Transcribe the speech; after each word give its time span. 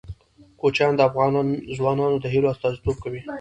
کوچیان 0.59 0.93
د 0.95 1.01
افغان 1.09 1.33
ځوانانو 1.77 2.17
د 2.21 2.25
هیلو 2.33 2.51
استازیتوب 2.53 2.95
کوي. 3.03 3.21